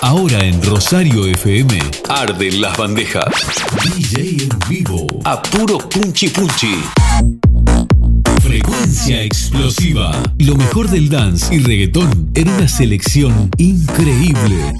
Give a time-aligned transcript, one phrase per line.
[0.00, 1.78] Ahora en Rosario FM,
[2.08, 3.26] arden las bandejas.
[3.94, 6.82] DJ en vivo, a puro punchi punchi.
[8.40, 10.12] Frecuencia explosiva.
[10.38, 14.72] Lo mejor del dance y reggaetón en una selección increíble.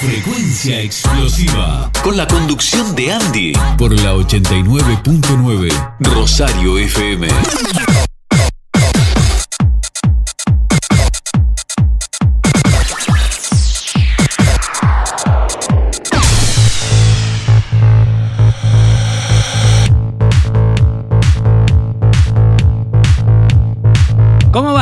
[0.00, 1.92] Frecuencia explosiva.
[2.02, 3.52] Con la conducción de Andy.
[3.76, 7.28] Por la 89.9 Rosario FM.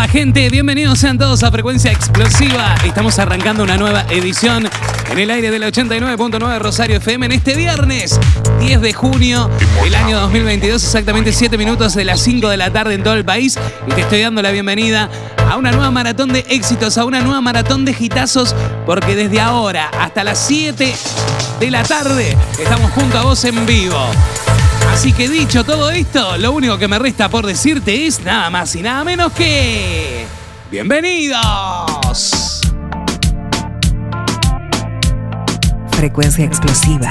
[0.08, 0.48] Gente?
[0.48, 2.74] Bienvenidos sean todos a Frecuencia Explosiva.
[2.84, 4.68] Estamos arrancando una nueva edición
[5.10, 8.18] en el aire del 89.9 Rosario FM en este viernes
[8.60, 9.50] 10 de junio
[9.82, 13.24] del año 2022, exactamente 7 minutos de las 5 de la tarde en todo el
[13.24, 13.58] país.
[13.86, 15.10] Y te estoy dando la bienvenida
[15.48, 18.54] a una nueva maratón de éxitos, a una nueva maratón de gitazos,
[18.86, 20.94] porque desde ahora hasta las 7
[21.60, 24.10] de la tarde estamos junto a vos en vivo.
[24.92, 28.74] Así que dicho todo esto, lo único que me resta por decirte es nada más
[28.74, 30.26] y nada menos que...
[30.70, 32.60] ¡Bienvenidos!
[35.92, 37.10] Frecuencia explosiva.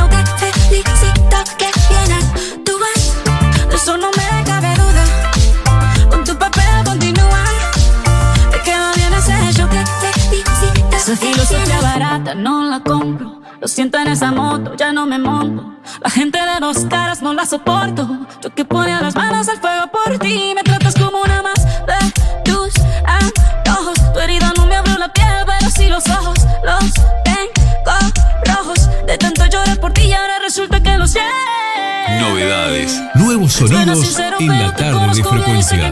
[11.11, 13.41] Esa filosofía barata no la compro.
[13.59, 15.75] Lo siento en esa moto, ya no me monto.
[16.01, 18.07] La gente de dos caras no la soporto.
[18.41, 20.53] Yo que ponía las manos al fuego por ti.
[20.55, 22.73] Me tratas como una más de tus
[23.03, 24.13] antojos.
[24.13, 26.39] Tu herida no me abrió la piel, pero sí los ojos.
[26.63, 26.93] Los
[27.25, 27.99] tengo
[28.45, 28.89] rojos.
[29.05, 32.21] De tanto llorar por ti y ahora resulta que los sientes.
[32.21, 35.91] Novedades, nuevos sonidos en la tarde de frecuencia.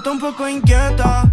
[0.00, 1.29] Te noto un poco inquieta.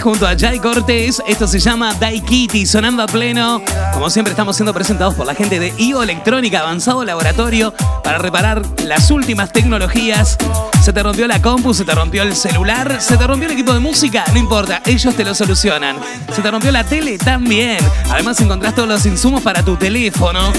[0.00, 1.22] Junto a Jai Cortés.
[1.26, 3.62] Esto se llama Daikiti, sonando a pleno.
[3.92, 8.62] Como siempre, estamos siendo presentados por la gente de IO Electrónica, avanzado laboratorio para reparar
[8.84, 10.38] las últimas tecnologías.
[10.82, 13.72] Se te rompió la compu, se te rompió el celular, se te rompió el equipo
[13.72, 15.96] de música, no importa, ellos te lo solucionan.
[16.34, 17.78] Se te rompió la tele también.
[18.10, 20.52] Además, encontrás todos los insumos para tu teléfono,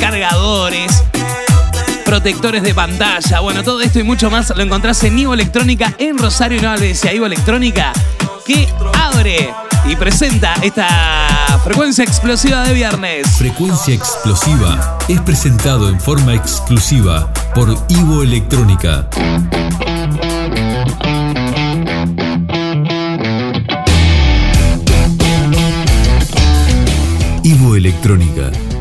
[0.00, 1.04] cargadores,
[2.04, 3.40] protectores de pantalla.
[3.40, 6.72] Bueno, todo esto y mucho más lo encontrás en Ivo Electrónica en Rosario y no
[6.72, 7.92] olvides a Ivo Electrónica
[8.48, 9.52] que abre
[9.84, 13.26] y presenta esta frecuencia explosiva de viernes.
[13.36, 19.06] Frecuencia explosiva es presentado en forma exclusiva por Ivo Electrónica.
[27.42, 28.50] Ivo Electrónica,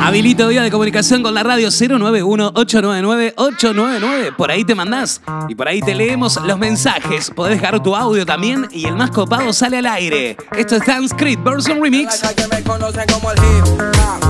[0.00, 4.36] Habilito vía de comunicación con la radio 091-899-899.
[4.36, 7.30] Por ahí te mandás y por ahí te leemos los mensajes.
[7.30, 10.36] Podés dejar tu audio también y el más copado sale al aire.
[10.56, 10.82] Esto es
[11.16, 12.22] Creed version remix.
[12.22, 13.64] La me conocen como el hip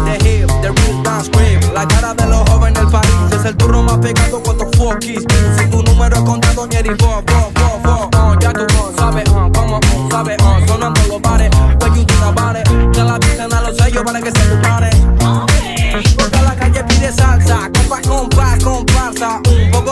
[0.04, 1.60] the hip, the real dance creep.
[1.74, 5.24] La cara de los jóvenes del país es el turno más pegado con tus fuckies.
[5.58, 8.08] Si tu número es contado ni eres bo, bo, bo, bo.
[8.18, 10.60] Uh, ya tú sabes, uh, como uh, sabes, uh,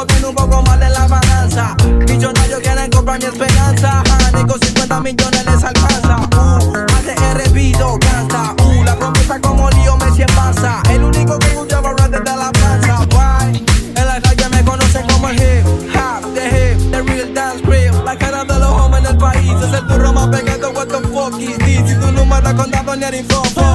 [0.07, 1.77] Tengo un poco mal en la balanza.
[2.07, 4.03] Millonarios quieren comprar mi esperanza.
[4.09, 6.17] Ah, con 50 millones les alcanza.
[6.37, 8.55] Uh, más de hervido, canta.
[8.63, 10.83] Uh, la promesa como lío me en.
[10.91, 13.01] El único que escuchaba rap desde la plaza.
[13.11, 13.65] Why?
[13.97, 17.93] En la calle me conocen como el hip hop, the hip, the real dance rip.
[18.05, 20.71] La cara de los hombres en el país es el turro más pegado.
[20.71, 21.89] What the fuck is this?
[21.89, 23.68] Si tu número contado ni eres info.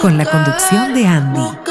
[0.00, 1.69] Con la conducción de Andy.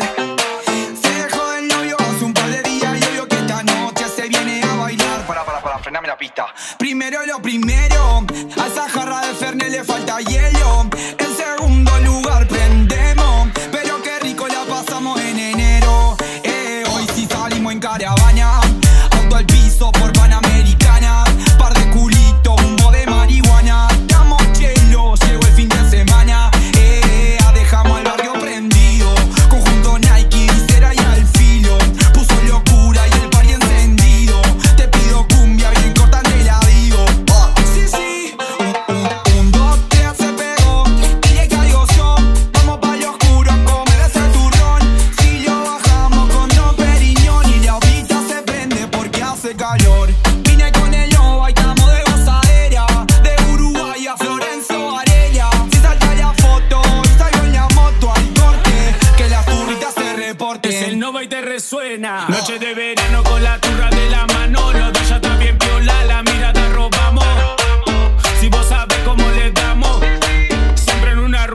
[1.01, 4.29] Se dejó del novio hace un par de días y obvio que esta noche se
[4.29, 5.27] viene a bailar.
[5.27, 6.47] Para, para, para, frename la pista.
[6.79, 8.27] Primero lo primero,
[8.61, 10.64] a esa jarra de Fernet le falta hielo.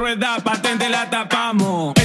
[0.10, 1.99] Rueda, patente la tapamos.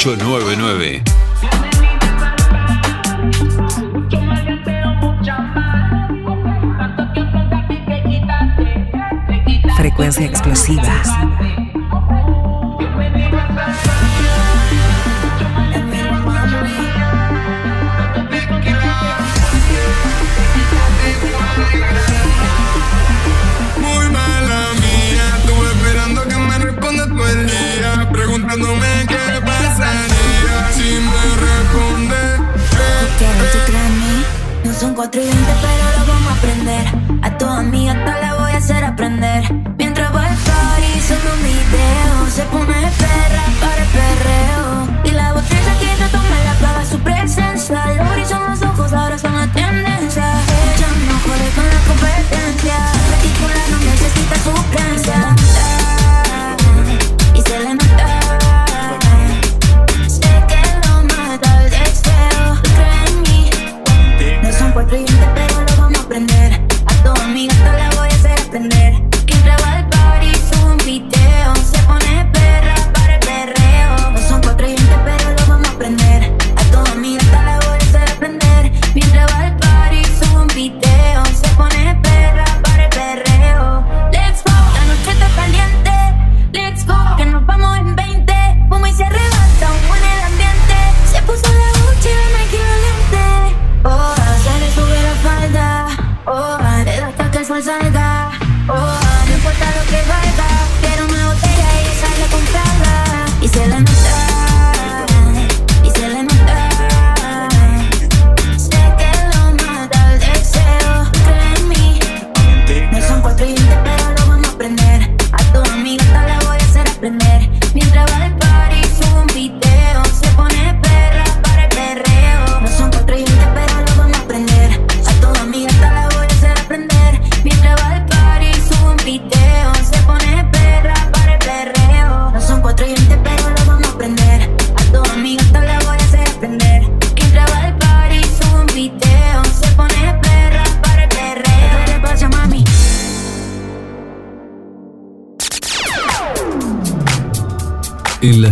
[0.00, 0.39] 899.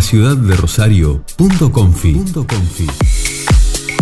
[0.08, 2.14] Ciudad de Rosario, punto confi.
[2.14, 2.86] Punto confi.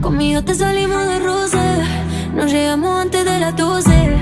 [0.00, 1.84] Conmigo te salimos de roce,
[2.34, 4.16] nos llegamos antes de las 12.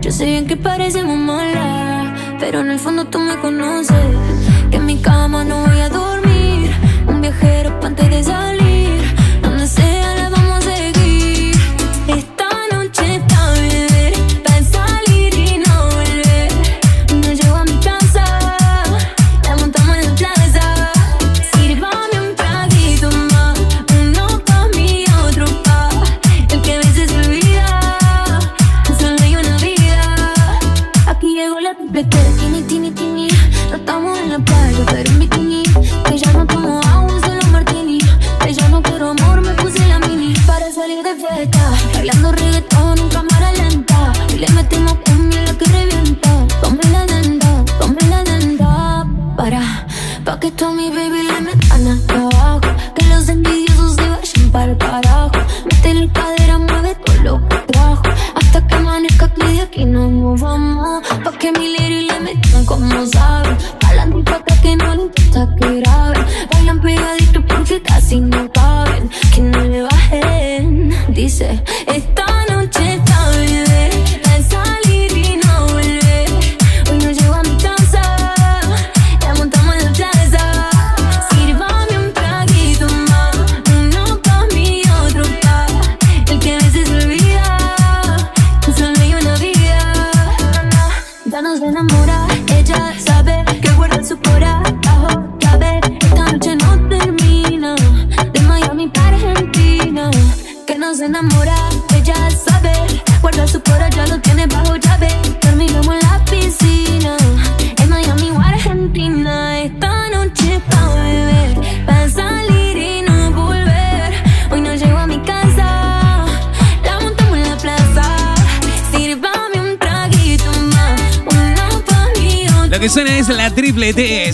[0.00, 4.16] Yo sé bien que parecemos malas, pero en el fondo tú me conoces.
[4.70, 6.09] Que en mi cama no voy a dormir,
[7.32, 8.39] viajero pa' antes de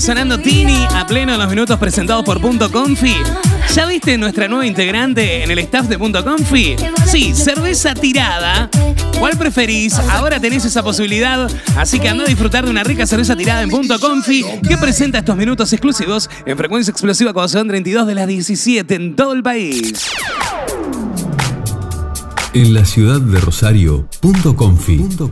[0.07, 3.17] sonando Tini a pleno en los minutos presentados por Punto Confi.
[3.75, 6.77] ¿Ya viste nuestra nueva integrante en el staff de Punto Confi?
[7.07, 8.71] Sí, cerveza tirada.
[9.19, 9.95] ¿Cuál preferís?
[9.95, 13.69] Ahora tenés esa posibilidad, así que anda a disfrutar de una rica cerveza tirada en
[13.69, 18.29] Punto Confi que presenta estos minutos exclusivos en frecuencia explosiva cuando son 32 de las
[18.29, 20.09] 17 en todo el país.
[22.55, 24.99] En la ciudad de Rosario, punto confi.
[24.99, 25.29] Punto.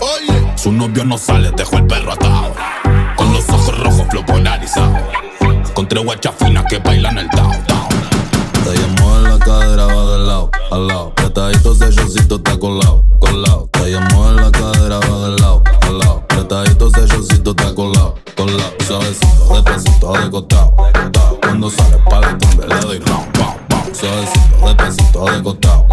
[0.54, 2.54] Su novio no sale, dejó el perro atado.
[3.16, 4.96] Con los ojos rojos, flow polarizado.
[5.74, 7.88] Con tres guachas finas que bailan el tao, tao.
[8.64, 11.12] Te llamó en la cadera, va de lado, al lado.
[11.16, 13.69] Apretadito, selloncito está colado, colado.
[20.30, 20.74] Costado.
[21.42, 23.94] Cuando sale el tumbe, le doy round, round, round.
[23.94, 25.86] Suavecito, despacito, de costado.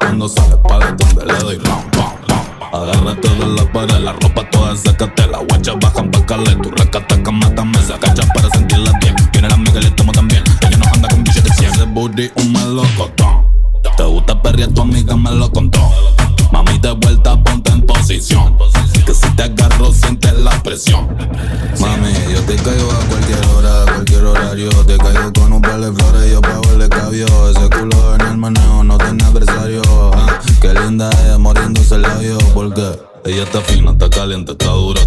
[0.00, 2.46] Cuando sale el tumbe, le doy round, round, round.
[2.74, 7.30] Agárrate de la pared, la ropa toda sácate La guacha bajan pa' caler, tu recataca,
[7.30, 11.08] mátame Se agacha para sentirla bien Tiene la amiga, le tomo también Ella no anda
[11.08, 13.46] con billetes de 100 Ese booty un melocotón
[13.96, 15.90] Te gusta perrear tu amiga me lo contó.
[16.52, 18.56] Mami, de vuelta, ponte en posición.
[19.04, 21.08] Que si te agarro, sientes la presión.
[21.80, 23.65] Mami, yo te caigo a cualquier hora,
[24.26, 24.68] horario.
[24.86, 27.26] Te caigo con un par de flores, yo pago el escabio.
[27.50, 29.82] Ese culo en el manejo no tiene adversario.
[30.14, 30.40] ah.
[30.60, 35.00] Qué linda es moriéndose el labio, porque ella está fina, está caliente, está dura.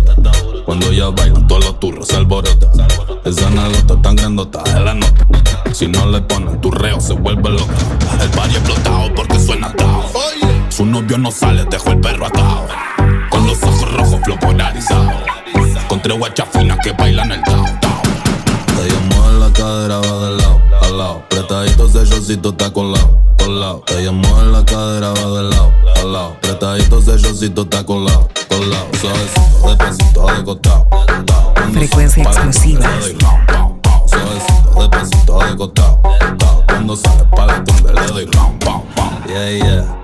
[0.66, 2.70] Cuando ella baila, todos los turros se alborotan.
[3.26, 5.26] Esa nalgota tan grandota es la nota.
[5.74, 7.76] Si no le ponen tu reo, se vuelve loca.
[8.22, 10.04] El barrio explotado porque suena atado.
[10.70, 12.68] Su novio no sale, dejó el perro atado.
[13.30, 15.12] Con los ojos rojos, flow polarizado.
[15.88, 17.66] Con tres guachas finas que bailan el tao,
[19.60, 21.24] cadera, va de lado a lado.
[21.26, 23.84] Apretadito sellocito está colado, colado.
[23.88, 26.30] Ella mueve la cadera, va de lado a lado.
[26.38, 28.88] Apretadito sellocito está colado, colado.
[29.00, 30.88] Suavecito, despacito, de costado.
[30.90, 32.34] Cuando Frecuencia pow.
[34.08, 36.02] Suavecito, despacito, de costado.
[36.68, 39.12] Cuando sale para tumba, le doy round, pow, pow.
[39.28, 39.99] Yeah, yeah.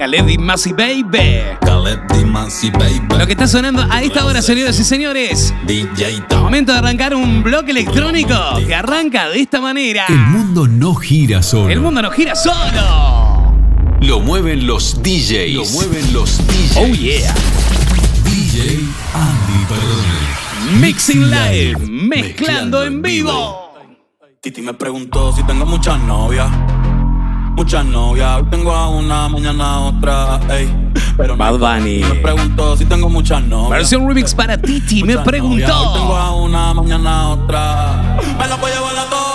[0.00, 1.58] Caleb y Masi Baby.
[1.60, 3.18] Caleb Dimansi, baby.
[3.18, 5.52] Lo que está sonando a esta hora, señoras y señores.
[5.66, 6.44] DJ Tao.
[6.44, 8.34] Momento de arrancar un bloque electrónico
[8.66, 10.06] que arranca de esta manera.
[10.08, 11.68] El mundo no gira solo.
[11.68, 13.52] El mundo no gira solo.
[14.00, 15.52] Lo mueven los DJs.
[15.52, 16.76] Lo mueven los DJs.
[16.78, 17.34] Oh yeah.
[18.24, 18.80] DJ
[19.12, 20.80] Andy Perdone.
[20.80, 23.74] Mixing Live, mezclando en vivo.
[24.40, 26.50] Titi me preguntó si tengo muchas novias.
[27.56, 30.68] Muchas novias, hoy tengo a una, mañana a otra, ey.
[31.16, 31.98] Pero no Bad Bunny.
[32.02, 33.70] Me preguntó si tengo muchas novias.
[33.70, 36.16] Versión remix para Titi, me Muchas novias, Hoy tengo preguntó.
[36.16, 38.18] a una, mañana a otra.
[38.38, 39.29] Me la voy a llevar a toa,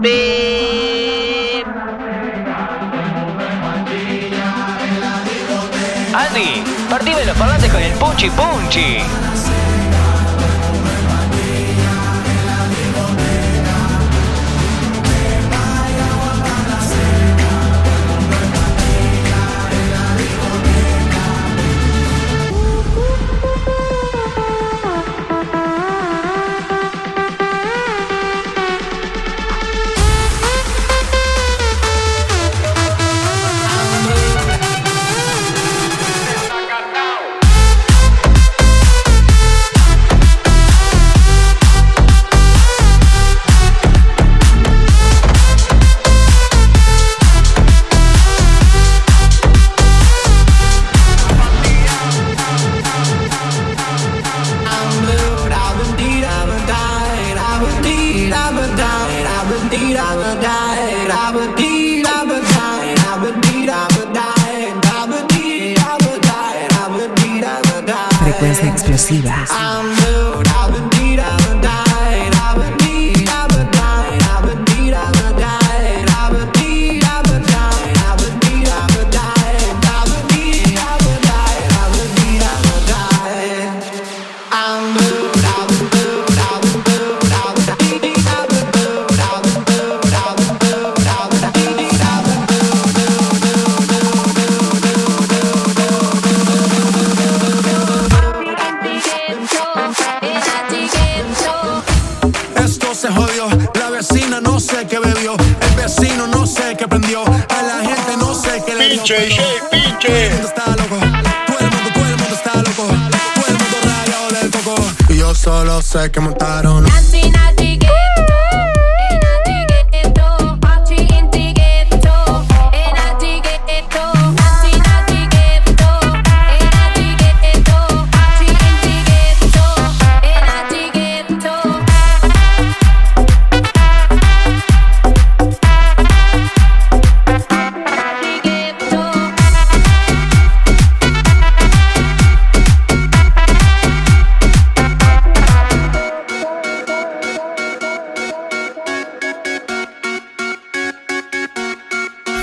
[0.00, 1.64] rompe.
[6.12, 9.29] Andy, partime los parlantes con el punchi punchi.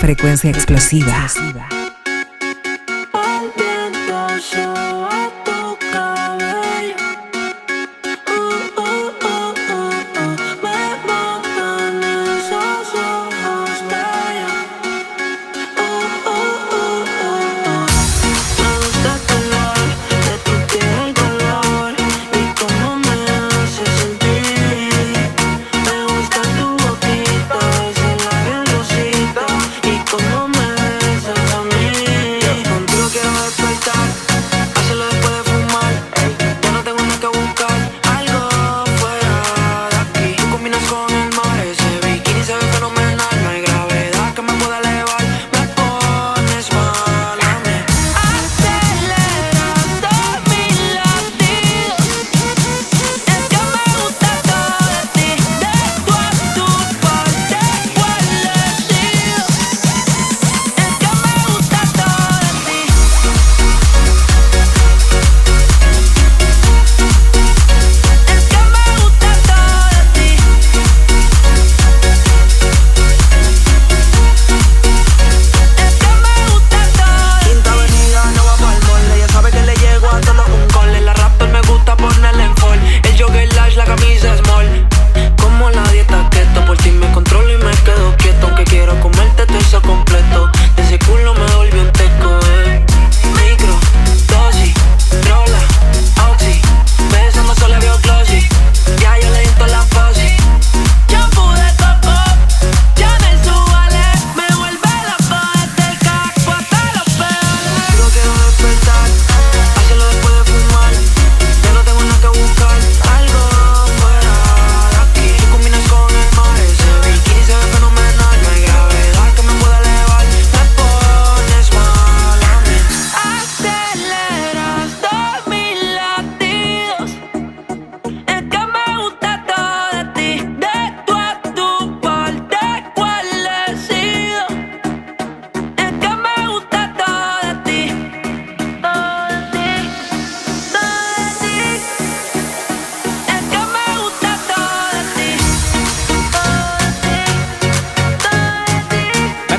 [0.08, 1.67] frecuencia explosiva.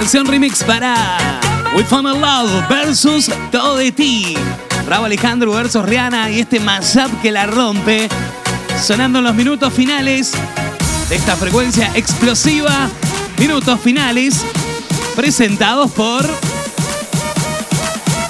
[0.08, 1.38] versión remix para
[1.76, 4.38] We Found a Love versus Todo de Ti.
[4.86, 8.08] Bravo Alejandro versus Rihanna y este mashup que la rompe.
[8.82, 10.32] Sonando en los minutos finales
[11.10, 12.88] de esta frecuencia explosiva.
[13.36, 14.46] Minutos finales
[15.14, 16.24] presentados por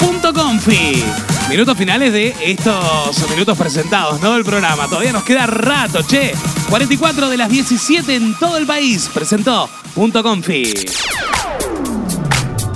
[0.01, 1.05] Punto Confi.
[1.49, 4.35] Minutos finales de estos minutos presentados, ¿no?
[4.35, 4.89] El programa.
[4.89, 6.35] Todavía nos queda rato, che.
[6.71, 9.09] 44 de las 17 en todo el país.
[9.15, 10.75] Presentó Punto Confi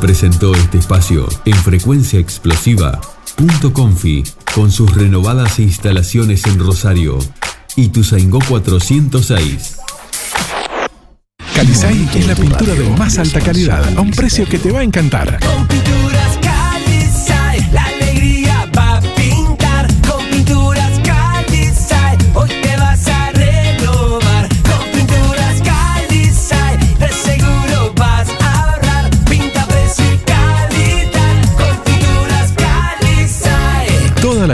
[0.02, 3.00] presentó este espacio en frecuencia explosiva.
[3.36, 7.20] Punto Confi, con sus renovadas instalaciones en Rosario,
[7.76, 9.76] y Ituzaingó 406.
[11.54, 14.82] Calizay es la pintura de más alta calidad a un precio que te va a
[14.82, 15.38] encantar.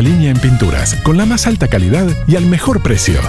[0.02, 3.20] línea en pinturas, con la más alta calidad y al mejor precio.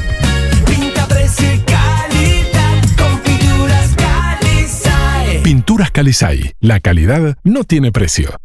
[0.65, 5.43] Pinta precio y calidad con Pinturas Calizay.
[5.43, 8.39] Pinturas Calizay, la calidad no tiene precio.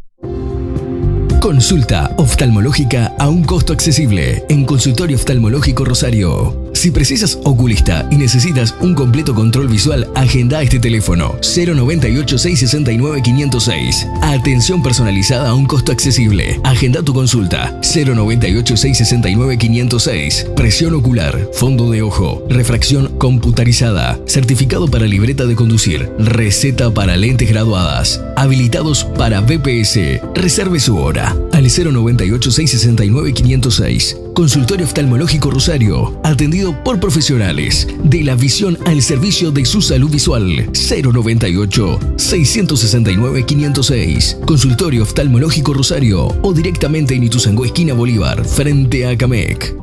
[1.41, 6.64] Consulta oftalmológica a un costo accesible en Consultorio Oftalmológico Rosario.
[6.75, 14.07] Si precisas oculista y necesitas un completo control visual, agenda este teléfono 098 669 506.
[14.21, 16.61] Atención personalizada a un costo accesible.
[16.65, 20.47] Agenda tu consulta 098 669 506.
[20.57, 27.49] Presión ocular, fondo de ojo, refracción computarizada, certificado para libreta de conducir, receta para lentes
[27.49, 30.21] graduadas, habilitados para BPS.
[30.35, 34.24] Reserve su hora al 098 669 506.
[34.35, 40.71] Consultorio Oftalmológico Rosario, atendido por profesionales de la visión al servicio de su salud visual.
[40.73, 44.39] 098 669 506.
[44.45, 49.77] Consultorio Oftalmológico Rosario o directamente en Ituzaingó esquina Bolívar, frente a Camec.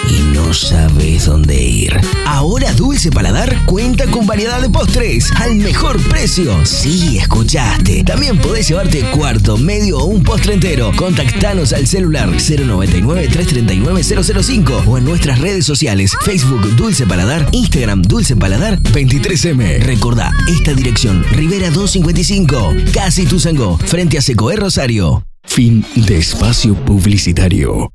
[0.08, 2.00] Y no sabes dónde ir.
[2.24, 6.64] Ahora Dulce Paladar cuenta con variedad de postres al mejor precio.
[6.64, 8.04] Sí, escuchaste.
[8.04, 10.92] También podés llevarte cuarto, medio o un postre entero.
[10.96, 18.80] Contactanos al celular 099-339-005 o en nuestras redes sociales Facebook Dulce Paladar, Instagram Dulce Paladar
[18.80, 19.80] 23M.
[19.80, 25.27] Recordá, esta dirección, Rivera 255, Casi Tuzangó, frente a Secoé Rosario.
[25.48, 27.90] Fin de espacio publicitario.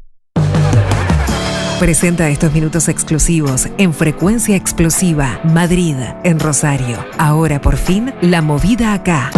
[1.80, 5.96] Presenta estos minutos exclusivos en Frecuencia Explosiva, Madrid,
[6.26, 6.98] en Rosario.
[7.18, 9.32] Ahora por fin, la movida acá.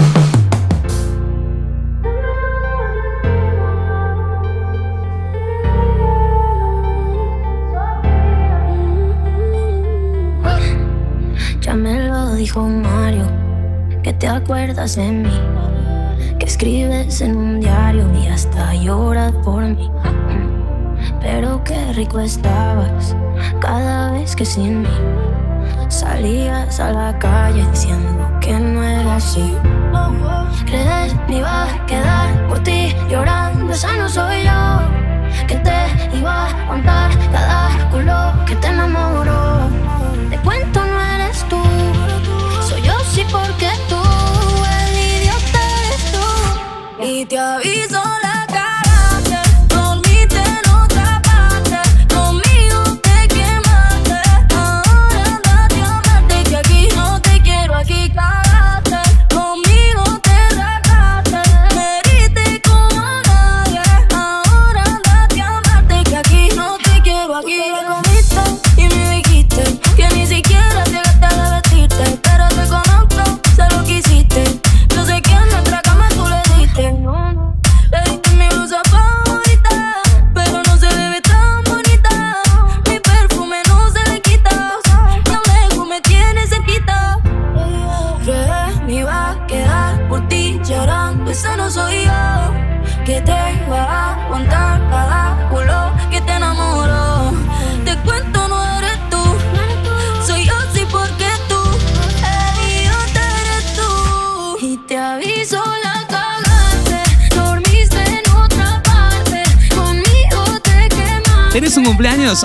[11.61, 13.29] Ya me lo dijo Mario,
[14.01, 15.29] que te acuerdas de mí,
[16.39, 19.91] que escribes en un diario y hasta lloras por mí.
[21.21, 23.15] Pero qué rico estabas
[23.59, 24.97] cada vez que sin mí
[25.89, 29.55] salías a la calle diciendo que no era así.
[30.65, 35.45] Crees me iba a quedar por ti llorando, esa no soy yo.
[35.47, 39.69] Que te iba a aguantar cada culo que te enamoró.
[40.29, 41.61] Te cuento, no eres tú,
[42.67, 43.64] soy yo sí porque
[47.27, 48.04] 钓鱼总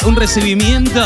[0.06, 1.02] ¿Un recibimiento?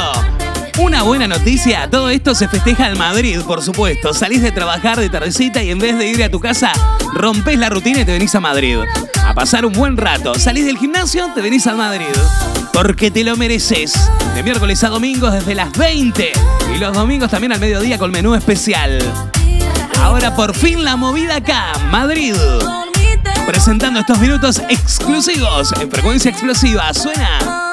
[0.78, 4.14] Una buena noticia, todo esto se festeja en Madrid, por supuesto.
[4.14, 6.72] Salís de trabajar de tardecita y en vez de ir a tu casa,
[7.12, 8.78] rompes la rutina y te venís a Madrid.
[9.26, 10.36] A pasar un buen rato.
[10.36, 12.06] Salís del gimnasio, te venís a Madrid.
[12.72, 13.94] Porque te lo mereces.
[14.34, 16.32] De miércoles a domingos desde las 20.
[16.74, 18.98] Y los domingos también al mediodía con menú especial.
[20.00, 22.34] Ahora por fin la movida acá, Madrid.
[23.46, 26.94] Presentando estos minutos exclusivos en frecuencia explosiva.
[26.94, 27.63] Suena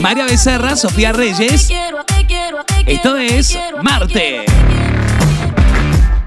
[0.00, 1.70] María Becerra, Sofía Reyes.
[2.86, 4.44] Esto es Marte.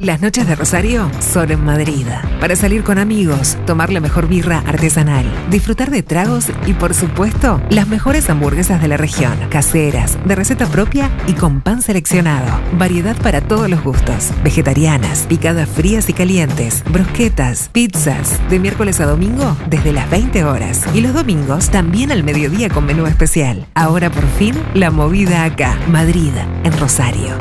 [0.02, 2.08] Las noches de Rosario son en Madrid.
[2.40, 7.62] Para salir con amigos, tomar la mejor birra artesanal, disfrutar de tragos y, por supuesto,
[7.70, 9.38] las mejores hamburguesas de la región.
[9.52, 12.48] Caseras, de receta propia y con pan seleccionado.
[12.80, 14.32] Variedad para todos los gustos.
[14.44, 18.40] Vegetarianas, picadas frías y calientes, brusquetas, pizzas.
[18.50, 20.84] De miércoles a domingo desde las 20 horas.
[20.96, 23.68] Y los domingos también al mediodía con menú especial.
[23.76, 25.78] Ahora por fin, la movida acá.
[25.90, 26.34] Madrid,
[26.64, 27.38] en Rosario.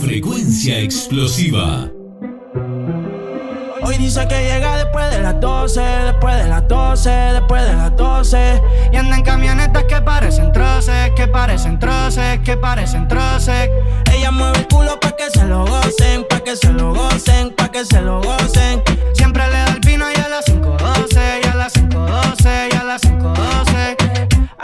[0.00, 1.90] Frecuencia explosiva.
[3.82, 7.96] Hoy dice que llega después de las 12, después de las 12, después de las
[7.96, 8.62] 12.
[8.92, 13.70] Y anda en camionetas que parecen troces, que parecen troces, que parecen troces.
[14.14, 17.72] Ella mueve el culo pa' que se lo gocen, pa' que se lo gocen, pa'
[17.72, 18.82] que se lo gocen.
[19.14, 22.77] Siempre le da el vino y a las 5.12, y a las 5.12, y a
[22.77, 22.77] las 5.12.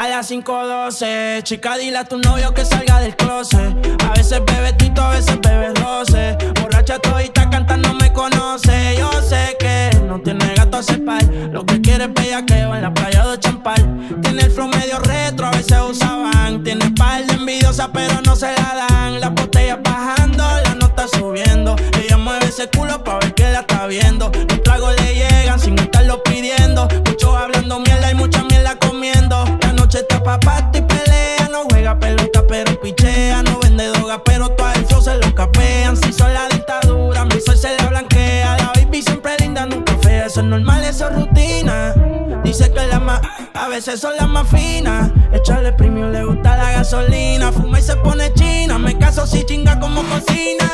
[0.04, 3.74] A las 5.12, chica, dile a tu novio que salga del closet.
[4.06, 6.36] A veces bebe tito, a veces bebe roce.
[6.60, 8.96] Borracha todita cantando me conoce.
[8.98, 11.24] Yo sé que no tiene gato a cepar.
[11.50, 14.20] Lo que quiere es bella que va en la playa de champal.
[14.20, 16.62] Tiene el flow medio retro, a veces usaban.
[16.62, 19.20] Tiene par de envidiosa, pero no se la dan.
[19.22, 21.76] Las botellas bajando, la nota subiendo.
[22.04, 24.30] Ella mueve ese culo pa' ver que la está viendo.
[24.50, 26.88] Los tragos le llegan sin estarlo pidiendo.
[27.06, 28.03] Muchos hablando mierda
[30.24, 31.48] noche está pa' pato y pelea.
[31.50, 33.42] No juega pelota, pero pichea.
[33.42, 35.96] No vende droga, pero todo flow se lo capean.
[35.96, 38.56] Si son la dictadura, mi sol se le blanquea.
[38.58, 40.26] La baby siempre linda, nunca fea.
[40.26, 41.94] Eso es normal, eso es rutina.
[42.42, 43.20] Dice que la más,
[43.54, 45.10] a veces son las más finas.
[45.32, 47.52] Echarle premium le gusta la gasolina.
[47.52, 48.78] Fuma y se pone china.
[48.78, 50.70] Me caso si chinga como cocina.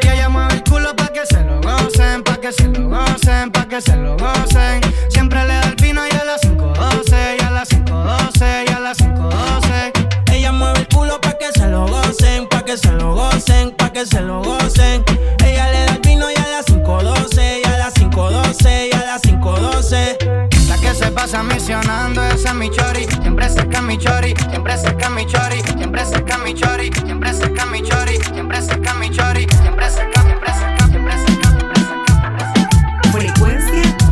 [0.00, 3.66] Que ella mueve culo pa' que se lo gocen, pa' que se lo gocen, pa'
[3.68, 4.80] que se lo gocen.
[5.08, 8.80] Siempre le da el vino y a las 5.12, y a las 5.12, y a
[8.80, 10.32] las 5.12.
[10.32, 13.92] Ella mueve el culo pa' que se lo gocen, pa' que se lo gocen, pa'
[13.92, 15.04] que se lo gocen.
[15.44, 19.04] Ella le da el vino y a las 5.12, y a las 5.12, y a
[19.04, 20.68] las 5.12.
[20.68, 23.06] La que se pasa misionando, es mi chori.
[23.22, 27.82] Siempre cerca mi chori, siempre cerca mi chori, siempre cerca mi chori, siempre cerca mi
[27.82, 30.17] chori, siempre cerca mi chori, siempre cerca,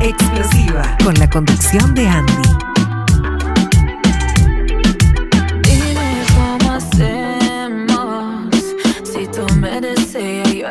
[0.09, 0.97] explosiva.
[1.03, 2.67] Con la conducción de Andy.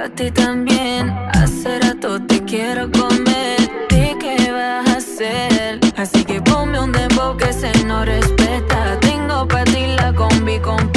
[0.05, 1.09] A ti también.
[1.33, 3.59] Hace rato te quiero comer.
[3.89, 5.79] ¿De qué vas a hacer?
[5.97, 8.99] Así que ponme un dembow que se no respeta.
[8.99, 10.94] Tengo para ti la combi completa.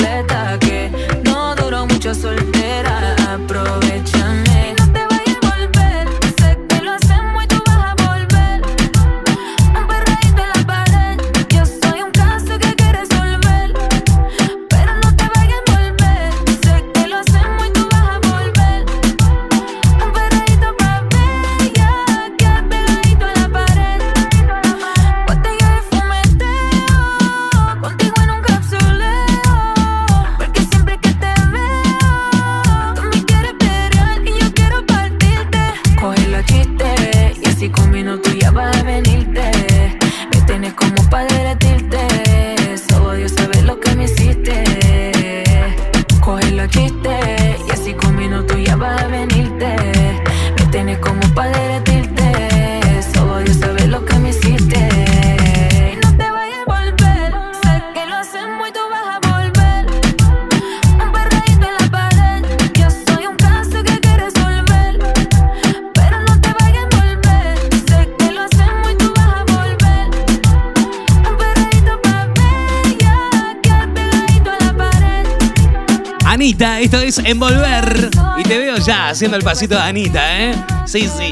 [76.58, 78.10] Anita, esto es Envolver.
[78.36, 80.54] Y te veo ya haciendo el pasito de Anita, ¿eh?
[80.86, 81.30] Sí, sí.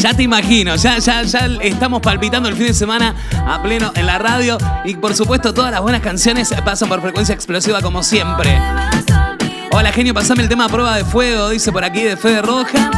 [0.00, 3.14] Ya te imagino, ya, ya, ya estamos palpitando el fin de semana
[3.46, 4.56] a pleno en la radio.
[4.86, 8.58] Y por supuesto, todas las buenas canciones pasan por frecuencia explosiva como siempre.
[9.72, 12.90] Hola, genio, pasame el tema a prueba de fuego, dice por aquí de Fede Roja.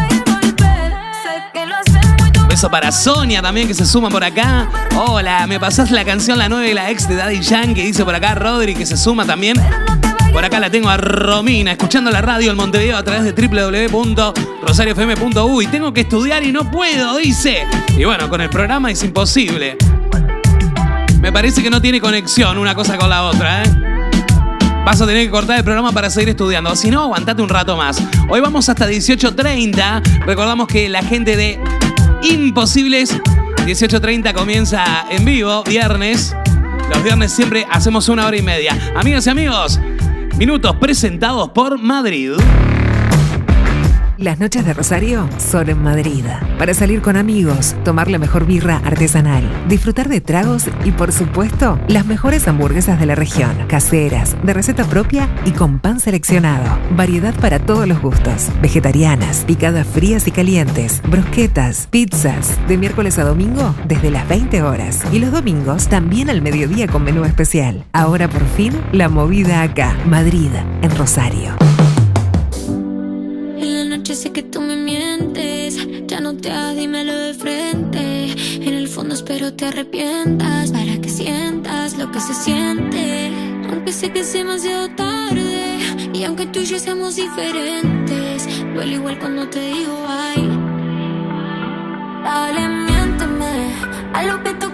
[2.67, 4.69] Para Sonia también que se suma por acá.
[4.97, 8.17] Hola, me pasás la canción La 9 de la ex de Daddy Yankee, dice por
[8.17, 9.55] acá Rodri que se suma también.
[10.33, 15.63] Por acá la tengo a Romina, escuchando la radio en Montevideo a través de www.rosariofm.u
[15.63, 17.65] y tengo que estudiar y no puedo, dice.
[17.97, 19.77] Y bueno, con el programa es imposible.
[21.21, 23.71] Me parece que no tiene conexión una cosa con la otra, ¿eh?
[24.85, 26.75] Vas a tener que cortar el programa para seguir estudiando.
[26.75, 28.03] Si no, aguantate un rato más.
[28.29, 30.25] Hoy vamos hasta 18.30.
[30.25, 31.61] Recordamos que la gente de
[32.23, 33.17] Imposibles,
[33.65, 36.35] 18.30 comienza en vivo, viernes.
[36.93, 38.77] Los viernes siempre hacemos una hora y media.
[38.97, 39.81] Amigas y amigos,
[40.37, 42.33] minutos presentados por Madrid.
[44.19, 46.25] Las noches de Rosario son en Madrid.
[46.59, 51.79] Para salir con amigos, tomar la mejor birra artesanal, disfrutar de tragos y, por supuesto,
[51.87, 53.53] las mejores hamburguesas de la región.
[53.69, 56.67] Caseras, de receta propia y con pan seleccionado.
[56.97, 58.49] Variedad para todos los gustos.
[58.61, 62.59] Vegetarianas, picadas frías y calientes, brusquetas, pizzas.
[62.67, 65.01] De miércoles a domingo desde las 20 horas.
[65.13, 67.85] Y los domingos también al mediodía con menú especial.
[67.93, 69.97] Ahora por fin, la movida acá.
[70.07, 70.51] Madrid,
[70.83, 71.55] en Rosario.
[74.19, 75.79] Sé que tú me mientes.
[76.09, 78.33] Ya no te hagas, dímelo de frente.
[78.67, 80.73] En el fondo espero te arrepientas.
[80.73, 83.31] Para que sientas lo que se siente.
[83.71, 85.79] Aunque sé que es demasiado tarde.
[86.13, 88.49] Y aunque tú y yo seamos diferentes.
[88.75, 90.49] Duele igual cuando te digo ay.
[92.25, 93.73] Dale, miénteme.
[94.15, 94.68] A lo que tú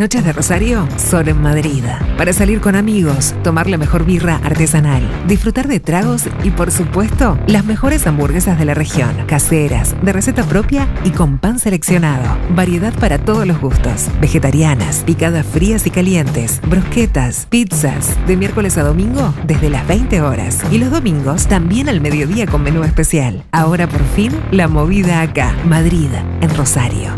[0.00, 1.84] noches de Rosario son en Madrid.
[2.16, 7.38] Para salir con amigos, tomar la mejor birra artesanal, disfrutar de tragos y, por supuesto,
[7.46, 9.14] las mejores hamburguesas de la región.
[9.26, 12.24] Caseras, de receta propia y con pan seleccionado.
[12.54, 14.06] Variedad para todos los gustos.
[14.22, 18.16] Vegetarianas, picadas frías y calientes, brusquetas, pizzas.
[18.26, 20.60] De miércoles a domingo desde las 20 horas.
[20.72, 23.44] Y los domingos también al mediodía con menú especial.
[23.52, 25.54] Ahora por fin, la movida acá.
[25.66, 26.08] Madrid,
[26.40, 27.14] en Rosario.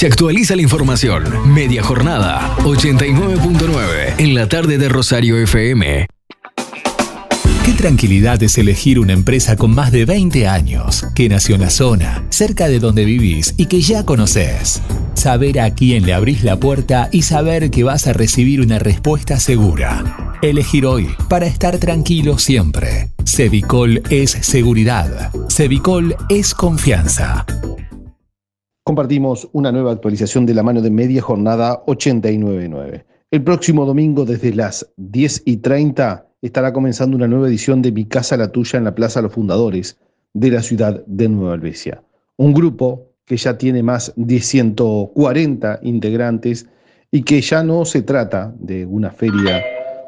[0.00, 1.52] Se actualiza la información.
[1.52, 6.06] Media jornada, 89.9, en la tarde de Rosario FM.
[7.66, 11.68] Qué tranquilidad es elegir una empresa con más de 20 años, que nació en la
[11.68, 14.80] zona, cerca de donde vivís y que ya conoces.
[15.12, 19.38] Saber a quién le abrís la puerta y saber que vas a recibir una respuesta
[19.38, 20.38] segura.
[20.40, 23.10] Elegir hoy para estar tranquilo siempre.
[23.26, 25.30] Cevicol es seguridad.
[25.50, 27.44] Cevicol es confianza.
[28.84, 33.04] Compartimos una nueva actualización de la mano de media jornada 899.
[33.30, 38.06] El próximo domingo desde las 10 y 30 estará comenzando una nueva edición de Mi
[38.06, 39.98] Casa la Tuya en la Plaza Los Fundadores
[40.32, 42.02] de la ciudad de Nueva Albesia.
[42.36, 46.66] Un grupo que ya tiene más de 140 integrantes
[47.12, 49.62] y que ya no se trata de una feria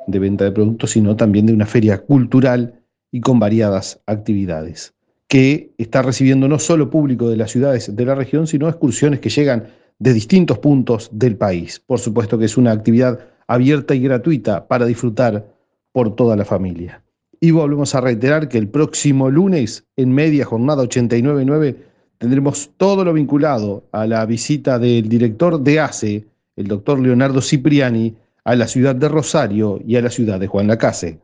[0.06, 2.80] de venta de productos, sino también de una feria cultural
[3.12, 4.94] y con variadas actividades,
[5.32, 9.30] que está recibiendo no solo público de las ciudades de la región, sino excursiones que
[9.30, 9.64] llegan
[9.98, 11.80] de distintos puntos del país.
[11.80, 15.46] Por supuesto que es una actividad abierta y gratuita para disfrutar
[15.90, 17.02] por toda la familia.
[17.40, 21.76] Y volvemos a reiterar que el próximo lunes, en media jornada 89.9,
[22.18, 26.26] tendremos todo lo vinculado a la visita del director de ACE,
[26.56, 28.14] el doctor Leonardo Cipriani,
[28.44, 31.20] a la ciudad de Rosario y a la ciudad de Juan Lacase.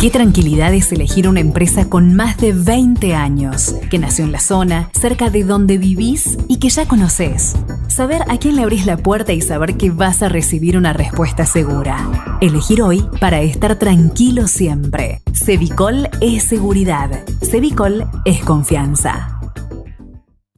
[0.00, 4.40] Qué tranquilidad es elegir una empresa con más de 20 años, que nació en la
[4.40, 7.54] zona, cerca de donde vivís y que ya conoces.
[7.88, 11.46] Saber a quién le abrís la puerta y saber que vas a recibir una respuesta
[11.46, 12.38] segura.
[12.42, 15.22] Elegir hoy para estar tranquilo siempre.
[15.32, 17.24] Cevicol es seguridad.
[17.42, 19.40] Cevicol es confianza.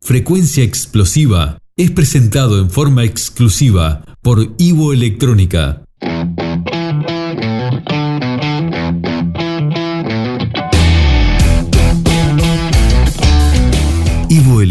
[0.03, 5.85] Frecuencia Explosiva es presentado en forma exclusiva por Ivo Electrónica.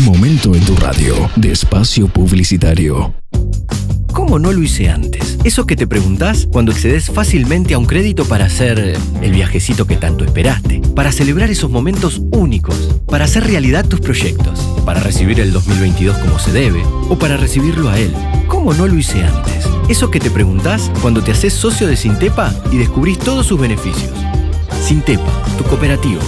[0.00, 3.14] Momento en tu radio de espacio publicitario.
[4.12, 5.38] ¿Cómo no lo hice antes?
[5.44, 9.96] Eso que te preguntás cuando accedes fácilmente a un crédito para hacer el viajecito que
[9.96, 15.52] tanto esperaste, para celebrar esos momentos únicos, para hacer realidad tus proyectos, para recibir el
[15.52, 18.14] 2022 como se debe o para recibirlo a él.
[18.48, 19.68] ¿Cómo no lo hice antes?
[19.90, 24.12] Eso que te preguntás cuando te haces socio de Sintepa y descubrís todos sus beneficios.
[24.82, 26.22] Sintepa, tu cooperativa.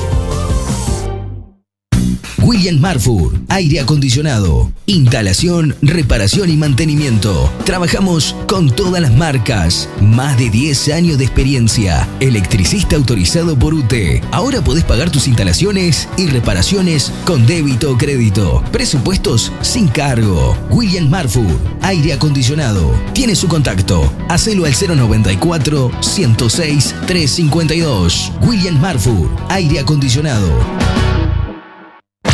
[2.45, 7.51] William Marfur, aire acondicionado, instalación, reparación y mantenimiento.
[7.65, 9.89] Trabajamos con todas las marcas.
[10.03, 12.07] Más de 10 años de experiencia.
[12.21, 14.21] Electricista autorizado por UTE.
[14.31, 18.63] Ahora podés pagar tus instalaciones y reparaciones con débito o crédito.
[18.71, 20.55] Presupuestos sin cargo.
[20.69, 22.93] William Marfur, aire acondicionado.
[23.15, 24.13] Tiene su contacto.
[24.29, 28.33] Hacelo al 094 106 352.
[28.43, 30.53] William Marfur, aire acondicionado.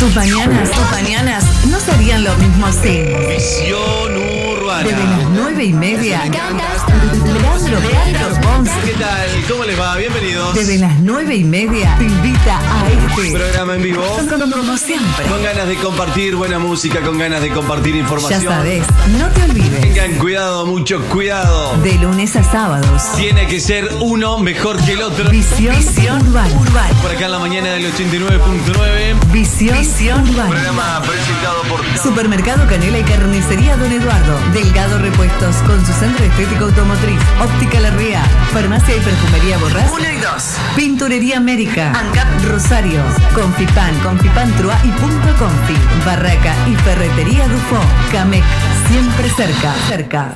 [0.01, 3.05] Tus mañanas, tus mañanas no serían lo mismo sin.
[3.29, 4.81] Visión urbana.
[4.81, 6.23] Desde las nueve y media.
[6.23, 9.27] Leandro, Leandro ¿Qué tal?
[9.49, 9.95] ¿Cómo les va?
[9.95, 10.53] Bienvenidos.
[10.53, 14.03] Desde las nueve y media te invita a este Programa en vivo.
[14.03, 15.25] Como, siempre.
[15.25, 18.43] Con ganas de compartir buena música, con ganas de compartir información.
[18.43, 18.83] Ya sabes,
[19.17, 19.81] no te olvides.
[19.81, 21.75] Tengan cuidado, mucho cuidado.
[21.77, 23.03] De lunes a sábados.
[23.15, 25.31] Tiene que ser uno mejor que el otro.
[25.31, 26.55] Visión, urbana.
[27.01, 29.31] Por acá en la mañana del 89.9.
[29.31, 30.49] Visión, urbana.
[30.49, 34.37] Programa presentado por Supermercado Canela y Carnicería Don Eduardo.
[34.53, 37.19] Delgado Repuestos con su centro estético automotriz.
[37.41, 38.23] Óptica La Ría.
[38.53, 39.91] Farmacia y perfumería Borrás.
[39.91, 40.57] 1 y 2.
[40.75, 41.93] Pinturería América.
[41.97, 43.01] ANCAP Rosario.
[43.33, 45.77] Confipan, Confipan Trua y Punto Confi.
[46.05, 47.79] Barraca y Ferretería Dufo.
[48.11, 48.43] Camec.
[48.89, 49.73] Siempre cerca.
[49.87, 50.35] Cerca.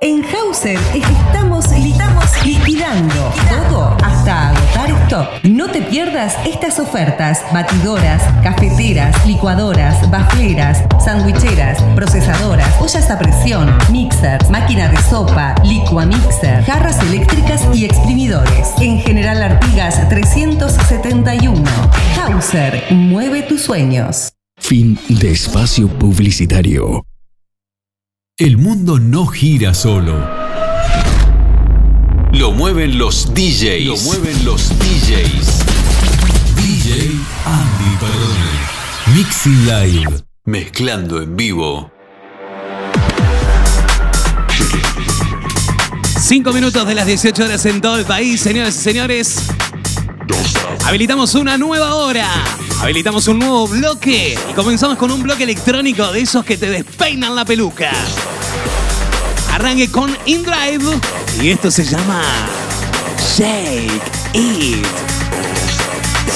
[0.00, 5.28] En Hauser estamos, estamos liquidando todo hasta agotar stock.
[5.44, 7.40] No te pierdas estas ofertas.
[7.50, 17.00] Batidoras, cafeteras, licuadoras, bafleras, sandwicheras, procesadoras, ollas a presión, mixers, máquina de sopa, licuamixer, jarras
[17.00, 18.68] eléctricas y exprimidores.
[18.78, 21.64] En General Artigas 371.
[22.20, 24.34] Hauser, mueve tus sueños.
[24.58, 27.02] Fin de espacio publicitario.
[28.38, 30.12] El mundo no gira solo.
[32.34, 33.86] Lo mueven los DJs.
[33.86, 35.64] Lo mueven los DJs.
[36.54, 37.12] DJ
[37.46, 39.16] Andy Parodi.
[39.16, 40.22] Mixing Live.
[40.44, 41.90] Mezclando en vivo.
[46.20, 49.48] Cinco minutos de las 18 horas en todo el país, señoras y señores.
[50.84, 52.28] Habilitamos una nueva hora.
[52.80, 54.38] Habilitamos un nuevo bloque.
[54.50, 57.90] Y comenzamos con un bloque electrónico de esos que te despeinan la peluca.
[59.52, 61.00] Arranque con InDrive.
[61.42, 62.22] Y esto se llama
[63.36, 64.02] Shake
[64.32, 64.86] It.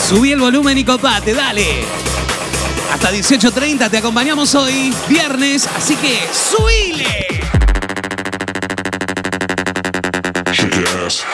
[0.09, 1.85] Subí el volumen y copate, dale.
[2.93, 7.39] Hasta 18.30 te acompañamos hoy, viernes, así que subile.
[10.53, 11.25] Shake your ass.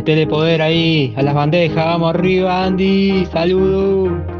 [0.00, 4.39] Metele poder ahí, a las bandejas, vamos arriba Andy, saludos.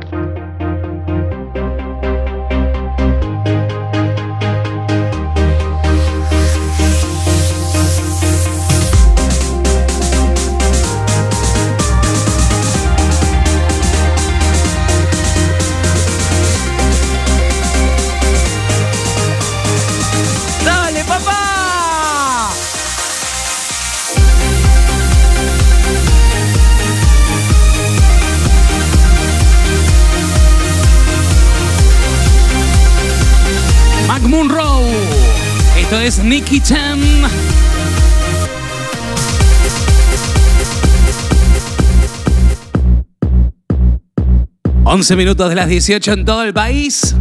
[44.83, 47.15] 11 minutos de las 18 en todo el país.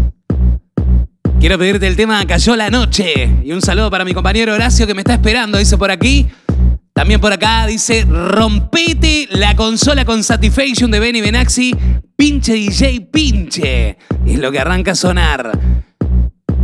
[1.40, 3.30] Quiero pedirte el tema Cayó la noche.
[3.44, 6.28] Y un saludo para mi compañero Horacio que me está esperando, dice por aquí.
[6.94, 11.76] También por acá dice, rompete la consola con Satisfaction de Benny Benaxi,
[12.16, 13.96] pinche DJ pinche.
[14.26, 15.52] Es lo que arranca a sonar.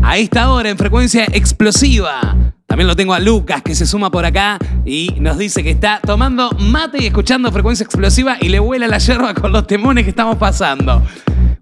[0.01, 2.44] A esta hora en frecuencia explosiva.
[2.75, 6.01] También lo tengo a Lucas que se suma por acá y nos dice que está
[6.05, 10.09] tomando mate y escuchando frecuencia explosiva y le vuela la yerba con los temones que
[10.09, 11.01] estamos pasando.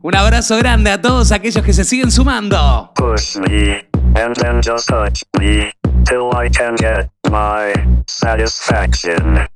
[0.01, 2.91] Un abrazo grande a todos aquellos que se siguen sumando.
[2.95, 3.85] Push me,
[4.15, 5.71] and then just touch me,
[6.03, 7.71] till I can get my
[8.07, 9.47] satisfaction.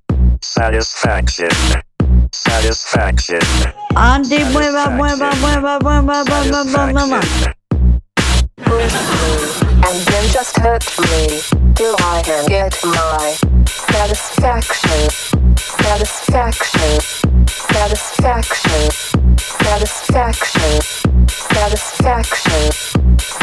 [0.44, 1.50] Satisfaction.
[2.34, 3.40] Satisfaction.
[3.96, 7.20] Andy, mueva, mueva, mueva, mueva, mueva, mueva, mueva.
[9.86, 11.42] And then just hurt me.
[11.76, 13.38] Till I can get my
[13.94, 15.10] satisfaction,
[15.56, 17.00] satisfaction,
[17.46, 18.82] satisfaction,
[19.38, 20.82] satisfaction,
[21.54, 22.72] satisfaction,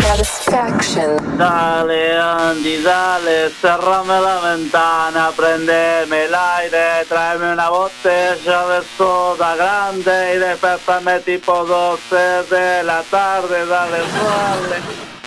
[0.02, 1.38] satisfaction.
[1.38, 10.38] Dale Andy, dale, cerrame la ventana, prendeme el aire, tráeme una botella de grande y
[10.38, 12.16] despertame tipo 12
[12.50, 15.23] de la tarde, dale, dale.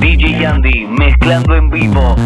[0.00, 2.16] DJ Andy mezclando en vivo.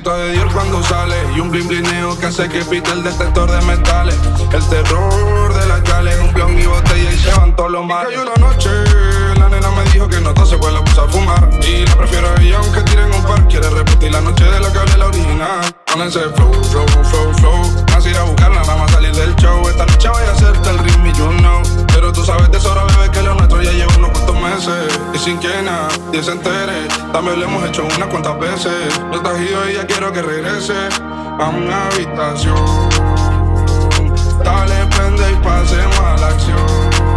[0.00, 3.50] Bolsito de Dior cuando sale y un blin blineo que hace que pite el detector
[3.50, 4.16] de metales.
[4.52, 8.08] El terror de la calle, un blon y botella y se van todos los males.
[8.08, 8.70] Cayó la noche,
[9.38, 11.50] la nena me dijo que no tose pues la a fumar.
[11.66, 13.46] Y la prefiero a ella aunque tiren un par.
[13.48, 15.74] Quiere repetir la noche de la que hablé la original.
[15.92, 17.84] Con ese flow, flow, flow, flow.
[17.92, 19.68] Más ir a buscarla, nada más salir del show.
[19.68, 21.62] Esta noche voy a hacerte el ritmo y you know.
[21.92, 24.10] Pero tú sabes de sobra, bebé, que lo nuestro ya lleva unos
[25.14, 29.00] Y sin que nadie se entere, también lo hemos hecho unas cuantas veces.
[29.10, 30.74] No estás ido y ya quiero que regrese
[31.38, 32.90] a una habitación.
[34.44, 37.09] Dale, prende y pasemos a la acción.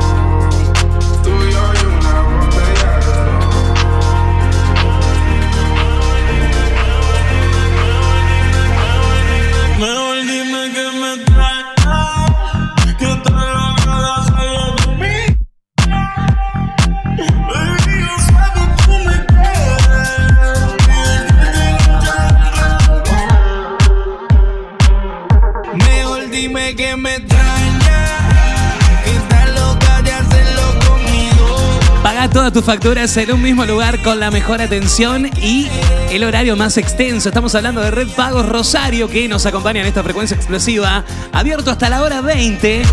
[32.54, 35.67] Tus facturas en un mismo lugar con la mejor atención y
[36.12, 37.30] el horario más extenso.
[37.30, 41.89] Estamos hablando de Red Pagos Rosario que nos acompaña en esta frecuencia explosiva, abierto hasta
[41.89, 42.84] la hora 20,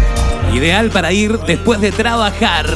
[0.54, 2.66] ideal para ir después de trabajar.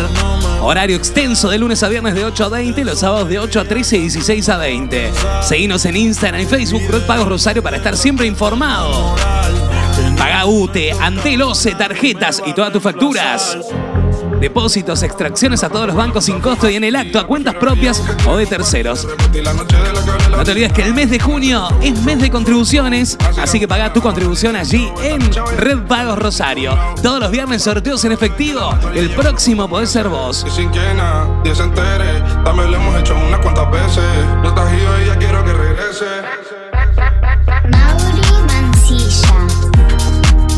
[0.61, 3.65] Horario extenso de lunes a viernes de 8 a 20, los sábados de 8 a
[3.65, 5.13] 13 y 16 a 20.
[5.43, 9.17] Seguinos en Instagram y Facebook Red Pagos Rosario para estar siempre informado.
[10.19, 13.57] Paga UTE, Antel OCE, tarjetas y todas tus facturas.
[14.41, 18.03] Depósitos, extracciones a todos los bancos sin costo y en el acto a cuentas propias
[18.27, 19.07] o de terceros.
[20.31, 23.93] No te olvides que el mes de junio es mes de contribuciones, así que paga
[23.93, 25.21] tu contribución allí en
[25.59, 26.77] Red Pagos Rosario.
[27.03, 28.79] Todos los viernes sorteos en efectivo.
[28.95, 30.45] El próximo podés ser vos.
[32.45, 34.05] También lo hemos hecho unas cuantas veces.
[34.43, 34.71] No estás
[35.07, 36.14] ya quiero que regrese.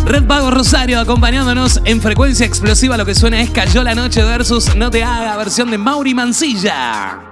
[0.07, 2.97] Red Pagos Rosario acompañándonos en frecuencia explosiva.
[2.97, 7.26] Lo que suena es Cayó la Noche versus No Te Haga, versión de Mauri Mancilla.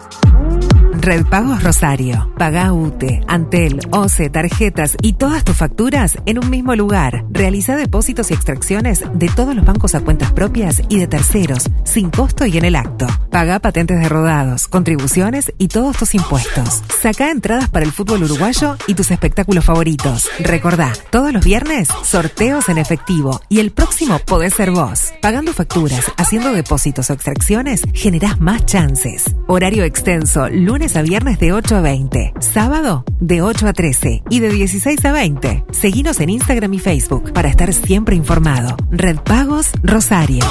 [1.05, 2.33] Red Pagos Rosario.
[2.39, 7.27] Paga UTE, Antel, OCE, tarjetas y todas tus facturas en un mismo lugar.
[7.29, 12.09] Realiza depósitos y extracciones de todos los bancos a cuentas propias y de terceros, sin
[12.09, 13.07] costo y en el acto.
[13.31, 16.83] Paga patentes de rodados, contribuciones y todos tus impuestos.
[17.03, 20.31] Saca entradas para el fútbol uruguayo y tus espectáculos favoritos.
[20.39, 25.13] Recordá, todos los viernes, sorteos en efectivo y el próximo podés ser vos.
[25.21, 29.25] Pagando facturas, haciendo depósitos o extracciones, generás más chances.
[29.49, 34.41] Horario extenso, lunes a viernes de 8 a 20, sábado de 8 a 13 y
[34.41, 35.65] de 16 a 20.
[35.73, 38.77] Seguinos en Instagram y Facebook para estar siempre informado.
[38.91, 40.45] Red Pagos Rosario.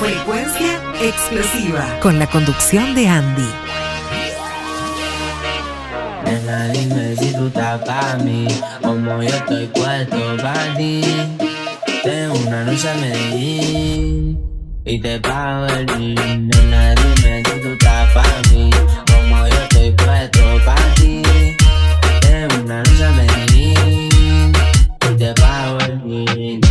[0.00, 2.00] Frecuencia explosiva.
[2.00, 3.48] Con la conducción de Andy.
[6.24, 8.46] Nena, dime si tú estás para mí,
[8.80, 11.02] como yo estoy puesto para ti.
[12.02, 14.51] Tengo una noche a Medellín
[14.84, 16.48] y te pago el jean.
[16.48, 18.70] Nena, dime si tú estás para mí,
[19.06, 21.22] como yo estoy puesto para ti.
[22.20, 24.52] Tengo una noche Medellín
[25.10, 26.61] y te pago el jean.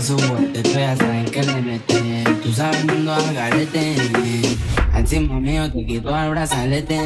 [0.00, 2.24] Saca su vuelta, tú ya saben que le mete.
[2.42, 3.96] Tú sabes, mundo al garete.
[4.94, 6.96] Encima mío te quito el brazalete.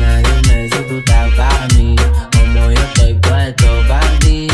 [0.00, 1.96] Nadie me si tú estás para mí.
[2.32, 4.48] Como yo estoy puesto para ti.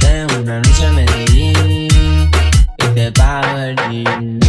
[0.00, 2.30] Tengo una noche en Medellín
[2.78, 4.45] y te pago el jean.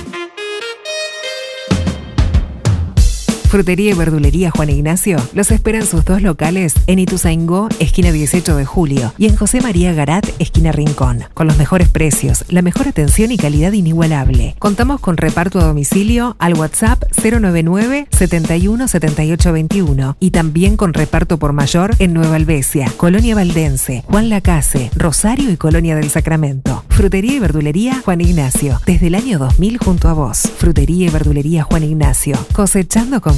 [3.48, 8.65] Frutería y verdulería Juan Ignacio los esperan sus dos locales en Ituzaingó, esquina 18 de
[8.65, 13.32] julio, y en José María Garat, esquina Rincón, con los mejores precios, la mejor atención
[13.32, 14.56] y calidad inigualable.
[14.60, 21.40] Contamos con reparto a domicilio al WhatsApp 099 71 78 21 y también con reparto
[21.40, 26.84] por mayor en Nueva Albesia, Colonia Valdense, Juan Lacase, Rosario y Colonia del Sacramento.
[26.90, 30.49] Frutería y verdulería Juan Ignacio, desde el año 2000 junto a vos.
[30.57, 33.38] Frutería y verdulería Juan Ignacio, cosechando confianza.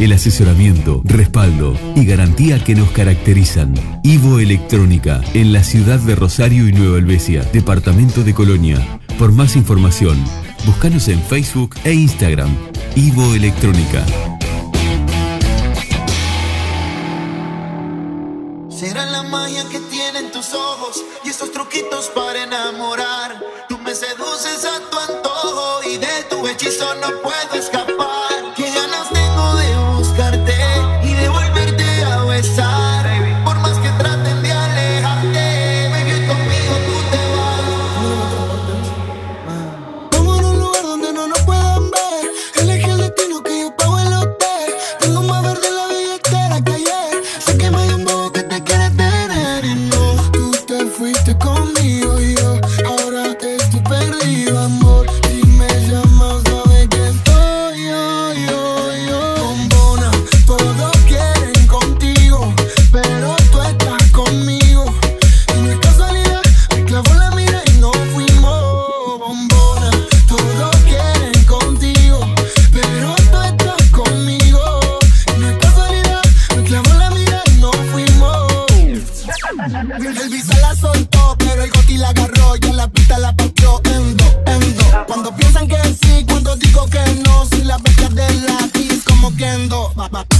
[0.00, 3.74] El asesoramiento, respaldo y garantía que nos caracterizan.
[4.02, 8.98] Ivo Electrónica, en la ciudad de Rosario y Nueva Helvecia, departamento de Colonia.
[9.18, 10.16] Por más información,
[10.64, 12.48] búscanos en Facebook e Instagram.
[12.96, 14.02] Ivo Electrónica.
[18.70, 23.38] Será la magia que tienen tus ojos y esos truquitos para enamorar.
[23.68, 28.19] Tú me seduces a tu antojo y de tu hechizo no puedo escapar.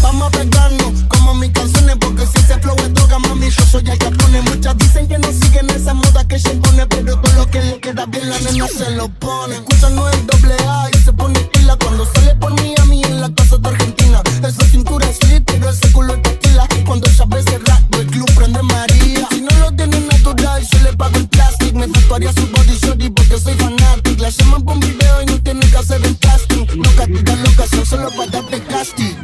[0.03, 3.89] Vamos a pegarnos como mis canciones, porque si ese flow es droga, mami, yo soy
[3.89, 4.41] el que pone.
[4.43, 7.81] Muchas dicen que no siguen esa moda que se pone, pero todo lo que le
[7.81, 9.57] queda bien la nena se lo pone.
[9.57, 13.03] Escucha no es doble A y se pone pila cuando sale por mí a mí
[13.05, 14.23] en la casa de Argentina.
[14.43, 16.67] Esa cintura es lit, pero ese culo es tequila.
[16.87, 19.29] Cuando ella ve ese rap, el club prende María.
[19.31, 21.79] Si no lo tiene natural, yo le pago el plástico.
[21.79, 24.19] Me tatuaría su body shorty porque soy fanatic.
[24.19, 26.67] La llaman por un video y no tiene que hacer el casting.
[26.77, 29.20] No castigan la ocasión solo para darte castigo.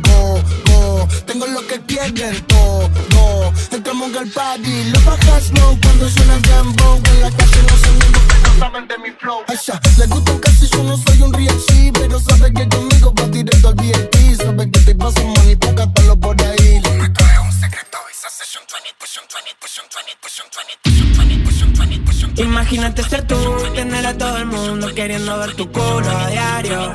[1.06, 1.24] Go.
[1.26, 3.52] Tengo lo que quieren todo.
[3.70, 7.00] Entramos al party, los bajas no cuando suena el dembow.
[7.04, 9.40] En la calle no niños que no saben de mi flow.
[9.48, 13.26] Asha, le gusta casi yo no soy un real G, pero sabe que conmigo va
[13.28, 14.36] directo al VIP.
[14.36, 16.80] Sabe que te pasa money, póngatelo por ahí.
[16.98, 20.48] Me trae un secreto, esa session 20, push on 20, push on 20, push on
[20.50, 22.42] 20, push on 20, push on 20, push on 20.
[22.42, 23.36] Imagínate ser tú,
[23.74, 26.92] tener a todo el mundo queriendo ver tu culo a diario.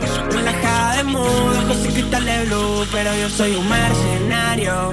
[1.11, 4.91] Relajada de mood, ojos y cristales blue, pero yo soy un mercenario.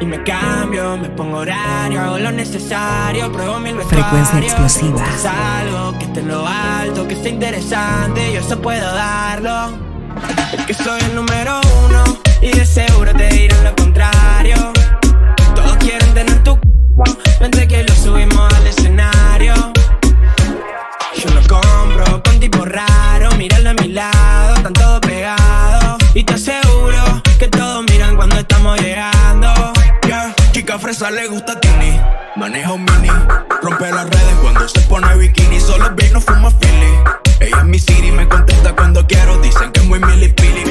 [0.00, 4.08] Y me cambio, me pongo horario, hago lo necesario, pruebo mil vestuarios.
[4.08, 5.04] Frecuencia explosiva.
[5.14, 9.76] Es algo que esté en lo alto, que sea interesante, yo eso puedo darlo.
[10.56, 12.04] Es que soy el número uno
[12.40, 14.72] y de seguro te dirán lo contrario.
[15.54, 16.58] Todos quieren tener tu
[17.40, 19.54] vente que lo subimos al escenario.
[21.16, 24.72] Yo lo compro con tipo raro, míralo a mi lado, están
[30.88, 32.00] fresa le gusta Tini.
[32.36, 33.10] Maneja un mini.
[33.62, 35.60] Rompe las redes cuando se pone bikini.
[35.60, 36.92] Solo ve y no fuma Philly.
[37.40, 39.38] Ella es mi city, me contesta cuando quiero.
[39.38, 40.67] Dicen que es muy milipili.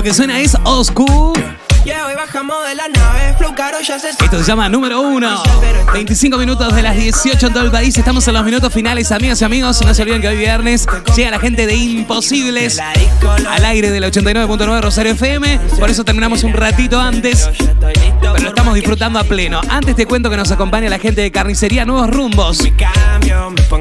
[0.00, 1.34] Lo que suena es Oscu
[1.84, 3.19] Yeah, hoy bajamos de la nave,
[3.60, 5.42] Esto se llama número uno.
[5.92, 7.96] 25 minutos de las 18 en todo el país.
[7.98, 9.84] Estamos en los minutos finales, amigas y amigos.
[9.84, 14.80] No se olviden que hoy viernes llega la gente de Imposibles al aire del 89.9
[14.80, 15.60] Rosario FM.
[15.78, 17.50] Por eso terminamos un ratito antes.
[18.20, 19.60] Pero lo estamos disfrutando a pleno.
[19.68, 22.60] Antes te cuento que nos acompaña la gente de Carnicería Nuevos Rumbos.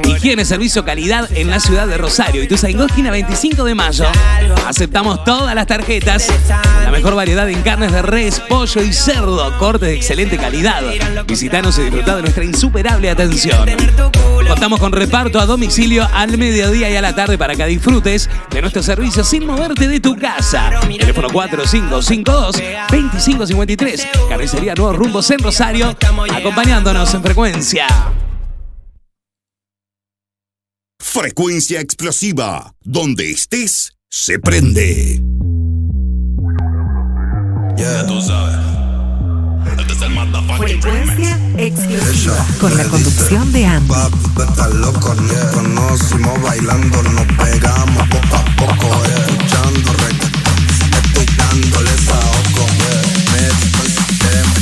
[0.05, 2.43] Higiene, servicio, calidad en la ciudad de Rosario.
[2.43, 4.05] Y tu esquina 25 de mayo.
[4.67, 6.27] Aceptamos todas las tarjetas.
[6.83, 9.57] La mejor variedad en carnes de res, pollo y cerdo.
[9.77, 10.81] De excelente calidad.
[11.27, 13.69] Visitanos y disfrutad de nuestra insuperable atención.
[14.47, 18.61] Contamos con reparto a domicilio al mediodía y a la tarde para que disfrutes de
[18.61, 20.71] nuestro servicio sin moverte de tu casa.
[20.97, 24.07] Teléfono 4552-2553.
[24.27, 25.95] Carnicería Nuevos Rumbos en Rosario.
[26.31, 27.85] Acompañándonos en frecuencia.
[30.99, 32.73] Frecuencia explosiva.
[32.81, 35.21] Donde estés, se prende.
[37.77, 38.68] Ya tú sabes.
[40.69, 42.45] Frecuencia explosiva.
[42.59, 43.91] Con la conducción de Andy.
[44.39, 49.25] Estás loco, nos conocimos bailando, nos pegamos poco a poco, eh.
[49.27, 50.59] escuchando reggaetón,
[51.03, 53.49] estoy dándole saoco, me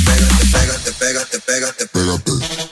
[0.00, 2.67] pégate, pégate, pégate, pégate.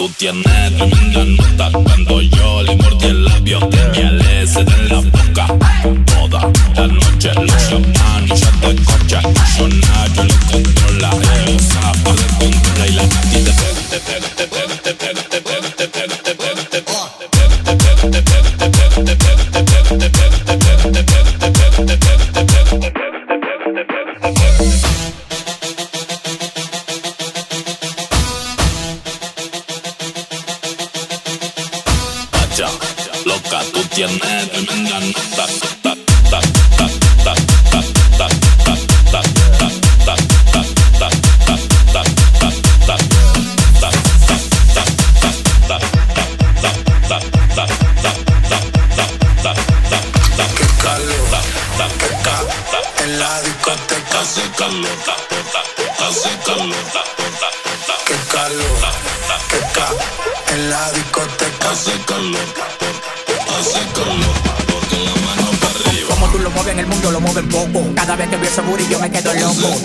[0.00, 0.44] Tú tienes.
[0.76, 3.58] Tremenda nota Cuando yo le mordí el labio
[3.94, 5.46] Y el S en la boca.
[6.06, 9.20] Toda la noche los llaman y ya te cocha.
[9.58, 11.10] Yo lo controla
[11.46, 14.39] Él sabe de controla Y la y te pega, te pega,
[68.60, 69.80] ese booty yo me quedo loco.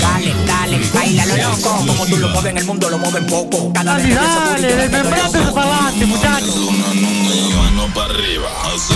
[0.00, 1.84] Dale, dale, baila lo loco.
[1.86, 3.72] Como tú lo mueves en el mundo, lo mueven poco.
[3.72, 6.56] Cada vez que dale, dale, membrate de palante, muchachos.
[7.56, 8.94] Mano para arriba, hace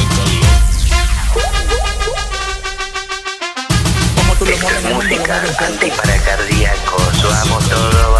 [4.42, 8.11] Esta música antiparacardíaco, yo amo todo.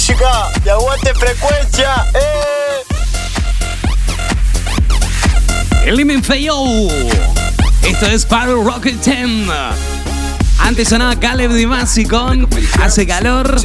[0.00, 2.84] Música y aguante frecuencia, eh.
[5.84, 6.88] El Feo.
[7.82, 9.50] Esto es Power Rocket 10.
[10.58, 12.48] Antes sonaba Caleb Dimasi con
[12.80, 13.60] Hace calor.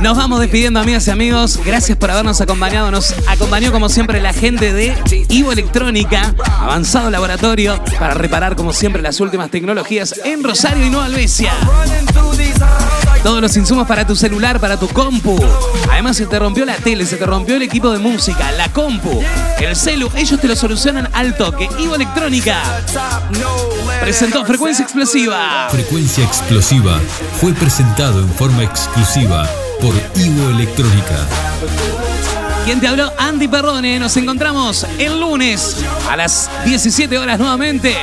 [0.00, 1.60] Nos vamos despidiendo, amigas y amigos.
[1.62, 2.90] Gracias por habernos acompañado.
[2.90, 4.96] Nos acompañó, como siempre, la gente de
[5.28, 11.04] Ivo Electrónica, avanzado laboratorio, para reparar, como siempre, las últimas tecnologías en Rosario y Nueva
[11.04, 11.52] Albesia.
[13.28, 15.38] Todos los insumos para tu celular, para tu compu.
[15.92, 19.22] Además, se te rompió la tele, se te rompió el equipo de música, la compu,
[19.60, 21.68] el celu, ellos te lo solucionan al toque.
[21.78, 22.62] Ivo Electrónica
[24.00, 25.68] presentó Frecuencia Explosiva.
[25.70, 26.98] Frecuencia Explosiva
[27.38, 29.46] fue presentado en forma exclusiva
[29.82, 31.26] por Ivo Electrónica.
[32.64, 33.12] ¿Quién te habló?
[33.18, 33.98] Andy Perrone.
[33.98, 35.76] Nos encontramos el lunes
[36.08, 37.94] a las 17 horas nuevamente.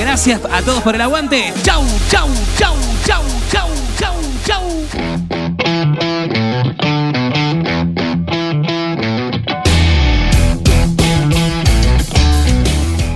[0.00, 1.52] Gracias a todos por el aguante.
[1.62, 2.28] Chau, chau,
[2.58, 2.74] chau,
[3.06, 3.22] chau,
[3.52, 3.73] chau.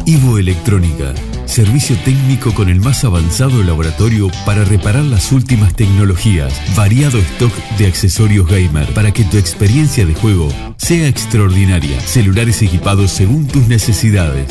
[0.06, 1.14] Ivo Electrónica,
[1.44, 7.86] servicio técnico con el más avanzado laboratorio para reparar las últimas tecnologías, variado stock de
[7.86, 14.46] accesorios gamer para que tu experiencia de juego sea extraordinaria, celulares equipados según tus necesidades.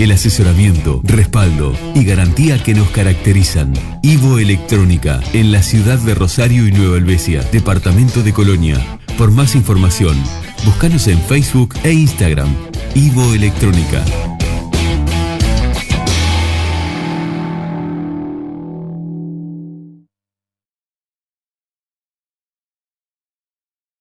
[0.00, 3.74] El asesoramiento, respaldo y garantía que nos caracterizan.
[4.00, 8.78] Ivo Electrónica, en la ciudad de Rosario y Nueva Helvecia, departamento de Colonia.
[9.18, 10.16] Por más información,
[10.64, 12.48] búscanos en Facebook e Instagram.
[12.94, 14.02] Ivo Electrónica.